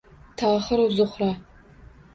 Tohiru 0.41 0.89
Zuhro 0.97 1.29